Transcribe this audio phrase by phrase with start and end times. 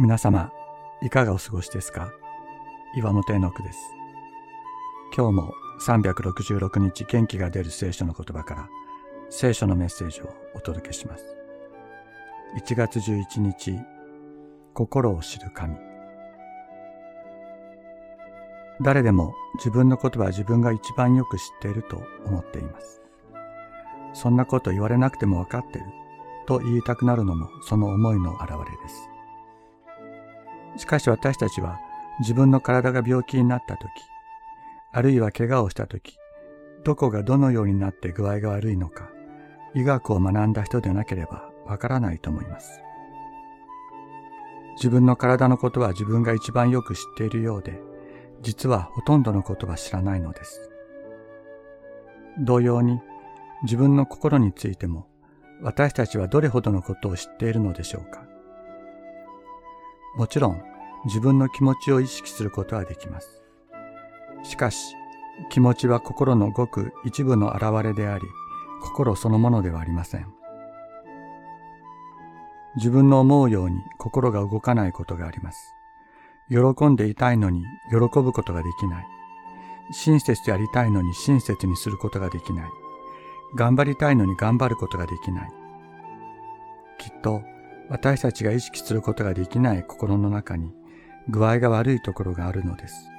[0.00, 0.50] 皆様、
[1.02, 2.10] いかがお過ごしですか？
[2.96, 3.78] 岩本絵の句です。
[5.14, 5.52] 今日も
[5.82, 8.68] 366日元気が出る聖書の言葉から
[9.28, 11.36] 聖書のメッセージをお届けします。
[12.56, 13.78] 1月11日、
[14.72, 15.76] 心を知る神。
[18.80, 23.02] 誰でも自分のことは自分が一番よく知っていると思っています。
[24.14, 25.84] そんなこと言われなくてもわかってる
[26.46, 29.09] と言いたくなるのもその思いの表れです。
[30.80, 31.78] しかし私たちは
[32.20, 33.90] 自分の体が病気になった時、
[34.92, 36.16] あるいは怪我をした時、
[36.84, 39.10] どこがどのようになって具合が悪いのか、
[39.74, 42.80] 医学を学んだ人でなければわからないと思います。
[44.76, 47.78] 自分の体のことは自分が一番よく知っているようで、
[48.40, 50.70] 実はほとんどのことは知らないのです。
[52.38, 53.02] 同様に、
[53.64, 55.06] 自分の心についても、
[55.60, 58.24] 私たちはどれほどのことを知っているのでしょうか。
[60.16, 60.69] もちろん
[61.04, 63.42] 自分の気持ちを意識することはできます。
[64.42, 64.94] しかし、
[65.50, 68.24] 気持ちは心のごく一部の現れであり、
[68.82, 70.26] 心そのものではありません。
[72.76, 75.74] 自分の思うように心が動かないことがあります。
[76.48, 79.06] 喜んでいたいのに喜ぶことができない。
[79.92, 82.70] 親切でありたいのに親切にすることができない。
[83.56, 85.50] 頑張りたいのに頑張ることができない。
[86.98, 87.42] きっと
[87.88, 90.72] 私たちが意識することができない心の中に
[91.30, 93.10] 具合が悪いところがあるのです。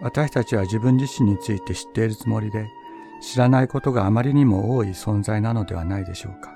[0.00, 2.68] 私たちは自分自身について知っているつもりで
[3.20, 6.52] 知らないことがあまりにも多い存在なのではないでしょうか。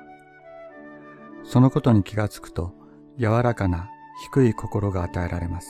[1.45, 2.75] そのことに気がつくと
[3.19, 3.89] 柔らかな
[4.25, 5.69] 低い心が与えられます。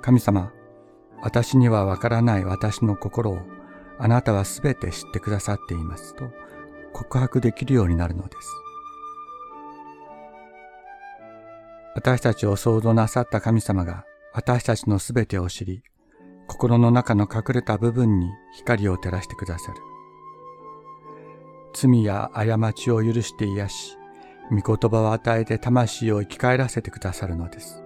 [0.00, 0.52] 神様、
[1.22, 3.38] 私にはわからない私の心を
[3.98, 6.30] あなたはすべて知ってくださっていますと
[6.92, 8.48] 告白できるようになるのです。
[11.94, 15.82] 私たちを創造なさった神様が私たちのすべてを知り、
[16.48, 19.78] 心の中の隠れた部分に光を照らしてくださる。
[21.74, 23.98] 罪や過ちを許して癒し、
[24.50, 27.82] 御言葉を与えて魂を生き返らせてくださるのです。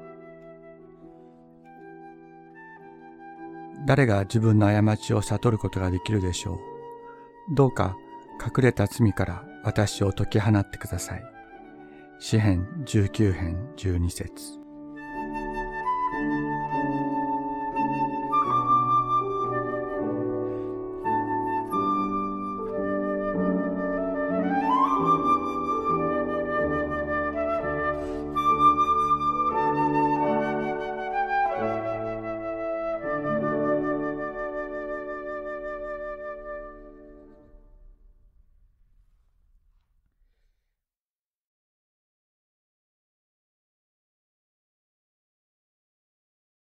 [3.87, 7.55] 誰が自分の過ちを悟ることができるでしょう。
[7.55, 7.97] どうか
[8.44, 11.36] 隠れた罪から私を解き放ってください。
[12.19, 14.66] 詩編19編12節。